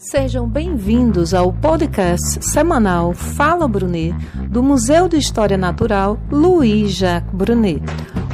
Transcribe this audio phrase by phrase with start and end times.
[0.00, 4.14] Sejam bem-vindos ao podcast semanal Fala Brunet,
[4.48, 7.82] do Museu de História Natural Louis Jacques Brunet.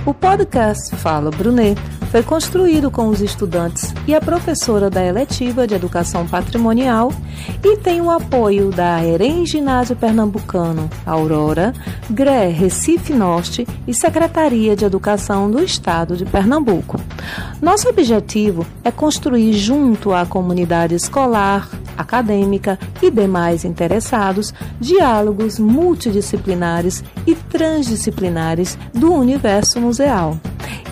[0.06, 1.76] O podcast Fala Brunet
[2.16, 7.12] foi construído com os estudantes e a professora da eletiva de Educação Patrimonial
[7.62, 11.74] e tem o apoio da EREM Ginásio Pernambucano, Aurora,
[12.08, 16.98] GRE Recife Norte e Secretaria de Educação do Estado de Pernambuco.
[17.60, 27.34] Nosso objetivo é construir junto à comunidade escolar, acadêmica e demais interessados diálogos multidisciplinares e
[27.34, 30.38] transdisciplinares do universo museal.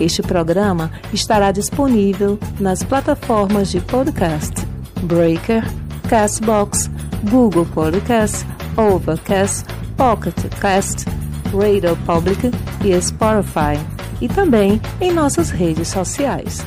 [0.01, 4.55] Este programa estará disponível nas plataformas de podcast
[5.03, 5.63] Breaker,
[6.09, 6.91] Castbox,
[7.31, 9.65] Google Podcast, Overcast,
[9.97, 11.05] Pocket Cast,
[11.53, 12.51] Radio Public
[12.85, 13.79] e Spotify,
[14.21, 16.65] e também em nossas redes sociais.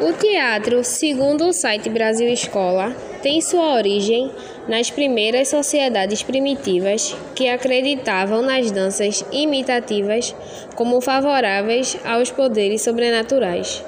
[0.00, 2.90] O teatro, segundo o site Brasil Escola,
[3.22, 4.30] tem sua origem
[4.68, 10.34] nas primeiras sociedades primitivas que acreditavam nas danças imitativas
[10.74, 13.84] como favoráveis aos poderes sobrenaturais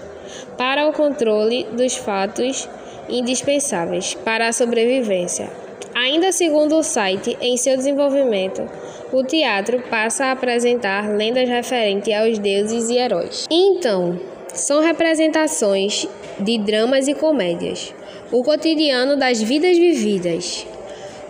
[0.57, 2.69] para o controle dos fatos
[3.09, 5.51] indispensáveis para a sobrevivência.
[5.95, 8.69] Ainda segundo o site, em seu desenvolvimento,
[9.13, 13.47] o teatro passa a apresentar lendas referentes aos deuses e heróis.
[13.51, 14.21] Então,
[14.53, 16.07] são representações
[16.39, 17.95] de dramas e comédias,
[18.31, 20.67] o cotidiano das vidas vividas.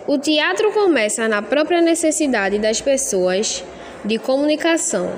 [0.07, 3.63] O teatro começa na própria necessidade das pessoas
[4.03, 5.11] de comunicação,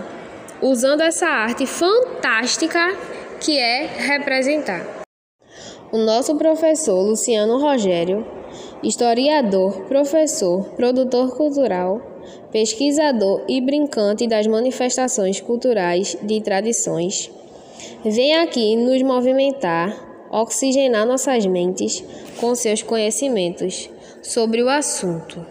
[0.62, 2.96] usando essa arte fantástica
[3.40, 5.04] que é representar.
[5.92, 8.26] O nosso professor Luciano Rogério,
[8.84, 12.02] historiador, professor, produtor cultural,
[12.52, 17.32] pesquisador e brincante das manifestações culturais de tradições,
[18.04, 22.04] Vem aqui nos movimentar, oxigenar nossas mentes
[22.38, 23.90] com seus conhecimentos
[24.24, 25.46] sobre o assunto.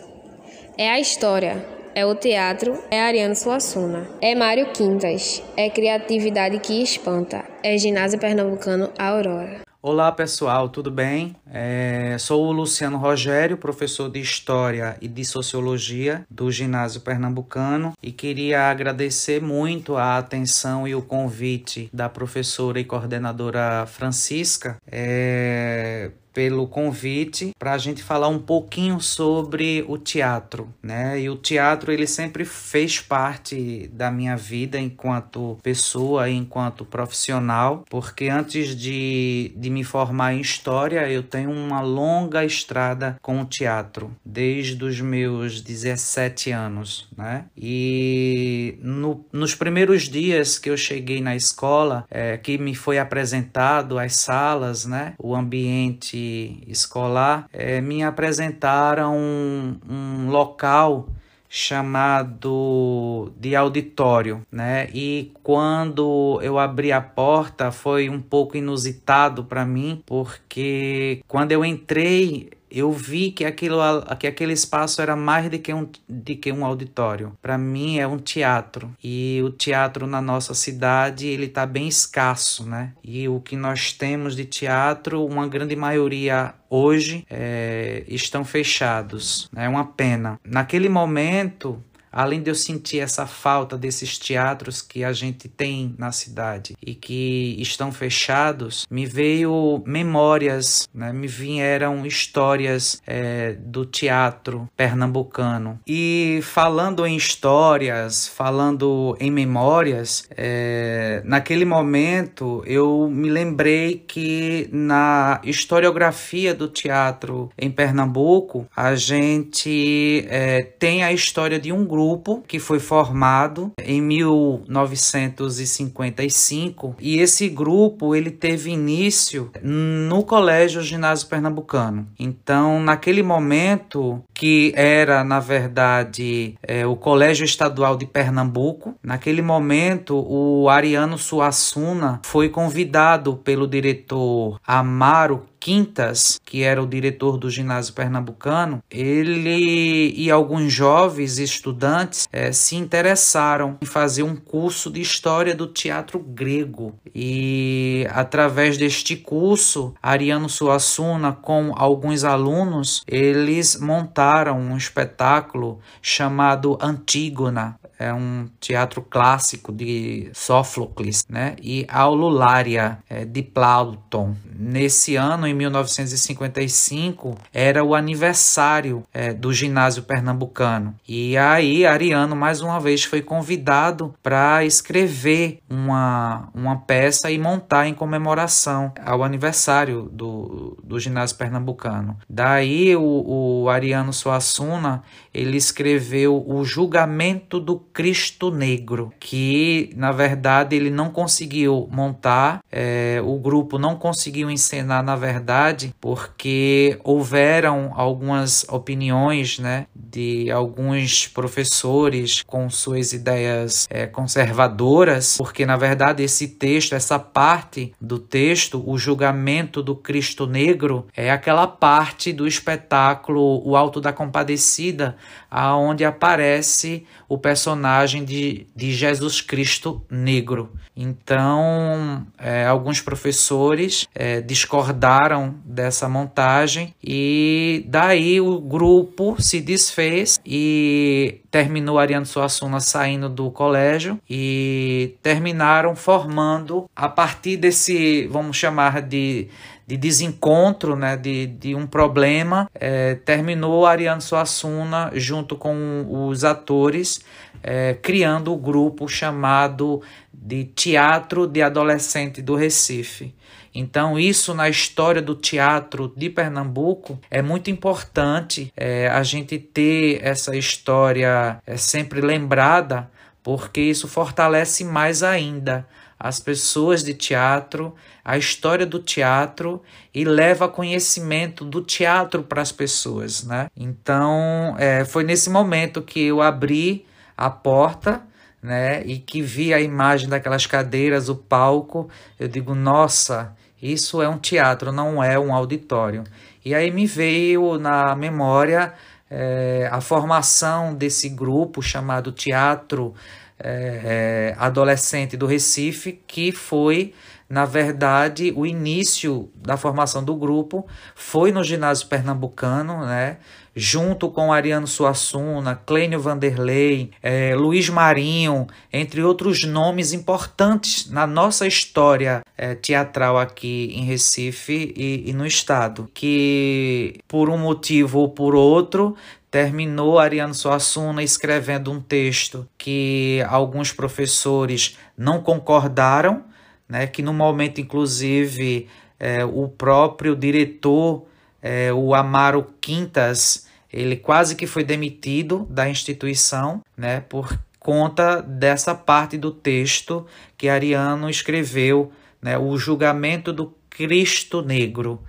[0.78, 1.62] É a história,
[1.94, 8.18] é o teatro, é Ariano Suassuna, é Mário Quintas, é criatividade que espanta, é ginásio
[8.18, 9.69] pernambucano Aurora.
[9.82, 11.34] Olá pessoal, tudo bem?
[11.50, 18.12] É, sou o Luciano Rogério, professor de História e de Sociologia do Ginásio Pernambucano e
[18.12, 26.66] queria agradecer muito a atenção e o convite da professora e coordenadora Francisca é, pelo
[26.66, 31.20] convite para a gente falar um pouquinho sobre o teatro, né?
[31.20, 38.28] E o teatro ele sempre fez parte da minha vida enquanto pessoa, enquanto profissional, porque
[38.28, 44.10] antes de, de me formar em história eu tenho uma longa estrada com o teatro
[44.24, 47.44] desde os meus 17 anos, né?
[47.56, 53.98] E no, nos primeiros dias que eu cheguei na escola, é, que me foi apresentado
[53.98, 55.14] as salas, né?
[55.18, 56.19] O ambiente
[56.66, 61.08] escolar, é, me apresentaram um, um local
[61.52, 64.88] chamado de auditório, né?
[64.94, 71.64] E quando eu abri a porta foi um pouco inusitado para mim, porque quando eu
[71.64, 73.80] entrei eu vi que, aquilo,
[74.18, 77.36] que aquele espaço era mais do que um, de que um auditório.
[77.42, 78.90] Para mim é um teatro.
[79.02, 82.92] E o teatro na nossa cidade ele está bem escasso, né?
[83.02, 89.50] E o que nós temos de teatro, uma grande maioria hoje é, estão fechados.
[89.54, 90.38] É uma pena.
[90.44, 91.82] Naquele momento
[92.12, 96.94] Além de eu sentir essa falta desses teatros que a gente tem na cidade e
[96.94, 101.12] que estão fechados, me veio memórias, né?
[101.12, 105.78] me vieram histórias é, do teatro pernambucano.
[105.86, 115.40] E falando em histórias, falando em memórias, é, naquele momento eu me lembrei que na
[115.44, 122.42] historiografia do teatro em Pernambuco, a gente é, tem a história de um grupo grupo
[122.48, 132.08] que foi formado em 1955 e esse grupo ele teve início no Colégio Ginásio Pernambucano.
[132.18, 140.16] Então, naquele momento que era na verdade é, o Colégio Estadual de Pernambuco, naquele momento
[140.26, 147.92] o Ariano Suassuna foi convidado pelo diretor Amaro Quintas, que era o diretor do ginásio
[147.92, 155.54] pernambucano, ele e alguns jovens estudantes é, se interessaram em fazer um curso de história
[155.54, 156.94] do teatro grego.
[157.14, 167.78] E através deste curso, Ariano Suassuna, com alguns alunos, eles montaram um espetáculo chamado Antígona,
[168.00, 171.54] é um teatro clássico de Sófocles, né?
[171.62, 174.34] E Aululária é, de Plauton.
[174.58, 180.94] Nesse ano, em 1955, era o aniversário é, do ginásio pernambucano.
[181.06, 187.86] E aí, Ariano mais uma vez foi convidado para escrever uma, uma peça e montar
[187.86, 192.16] em comemoração ao aniversário do, do ginásio pernambucano.
[192.28, 200.76] Daí, o, o Ariano Suassuna ele escreveu o julgamento do Cristo Negro, que na verdade
[200.76, 208.64] ele não conseguiu montar, é, o grupo não conseguiu encenar na verdade, porque houveram algumas
[208.68, 216.94] opiniões né, de alguns professores com suas ideias é, conservadoras, porque na verdade esse texto,
[216.94, 223.76] essa parte do texto, o julgamento do Cristo Negro, é aquela parte do espetáculo O
[223.76, 225.16] Alto da Compadecida
[225.50, 227.79] aonde aparece o personagem
[228.24, 230.72] de, de Jesus Cristo negro.
[230.96, 241.40] Então, é, alguns professores é, discordaram dessa montagem e daí o grupo se desfez e
[241.50, 249.48] terminou Ariano Suassuna saindo do colégio e terminaram formando a partir desse, vamos chamar de
[249.90, 257.24] de desencontro, né, de, de um problema, é, terminou Ariano Suassuna junto com os atores
[257.60, 260.00] é, criando o um grupo chamado
[260.32, 263.34] de Teatro de Adolescente do Recife.
[263.74, 270.20] Então, isso na história do teatro de Pernambuco é muito importante é, a gente ter
[270.22, 273.10] essa história é, sempre lembrada,
[273.42, 275.84] porque isso fortalece mais ainda
[276.20, 279.80] as pessoas de teatro, a história do teatro
[280.14, 283.68] e leva conhecimento do teatro para as pessoas, né?
[283.74, 288.20] Então, é, foi nesse momento que eu abri a porta,
[288.62, 289.02] né?
[289.06, 294.36] E que vi a imagem daquelas cadeiras, o palco, eu digo, nossa, isso é um
[294.36, 296.24] teatro, não é um auditório.
[296.62, 298.92] E aí me veio na memória
[299.30, 303.14] é, a formação desse grupo chamado Teatro
[303.62, 307.12] é, é, adolescente do Recife, que foi,
[307.48, 313.38] na verdade, o início da formação do grupo, foi no ginásio pernambucano, né?
[313.74, 321.66] junto com Ariano Suassuna, Clênio Vanderlei, é, Luiz Marinho, entre outros nomes importantes na nossa
[321.66, 328.28] história é, teatral aqui em Recife e, e no estado, que por um motivo ou
[328.28, 329.16] por outro
[329.50, 336.44] terminou Ariano Suassuna escrevendo um texto que alguns professores não concordaram,
[336.88, 338.88] né, que no momento, inclusive,
[339.18, 341.26] é, o próprio diretor,
[341.60, 348.94] é, o Amaro Quintas, ele quase que foi demitido da instituição, né, por conta dessa
[348.94, 350.26] parte do texto
[350.56, 355.20] que Ariano escreveu, né, o julgamento do Cristo Negro.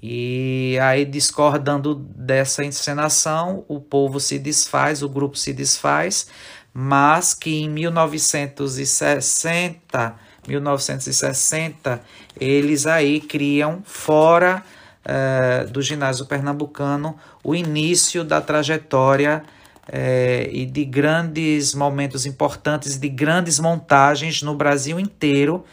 [0.00, 6.28] E aí, discordando dessa encenação, o povo se desfaz, o grupo se desfaz,
[6.72, 10.14] mas que em 1960,
[10.48, 12.00] 1960,
[12.40, 14.62] eles aí criam fora
[15.04, 19.44] uh, do ginásio pernambucano o início da trajetória
[19.88, 25.64] uh, e de grandes momentos importantes, de grandes montagens no Brasil inteiro,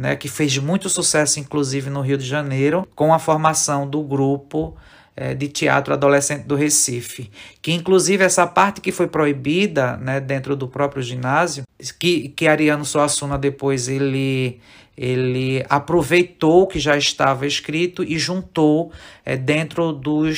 [0.00, 4.74] né, que fez muito sucesso, inclusive no Rio de Janeiro, com a formação do grupo
[5.14, 7.30] é, de teatro adolescente do Recife.
[7.60, 11.64] Que, inclusive, essa parte que foi proibida né, dentro do próprio ginásio,
[11.98, 14.58] que, que Ariano Suassuna depois ele
[14.96, 18.92] ele aproveitou o que já estava escrito e juntou
[19.24, 20.36] é, dentro dos